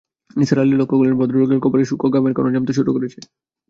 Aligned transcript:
নিসার 0.35 0.61
আলি 0.61 0.75
লক্ষ 0.77 0.93
করলেন, 0.93 1.15
ভদ্রলোকের 1.19 1.63
কপালে 1.63 1.83
সূক্ষ্ম 1.89 2.07
ঘামের 2.13 2.35
কণা 2.35 2.49
জমতে 2.53 2.73
শুরু 2.77 2.89
করেছে। 2.95 3.19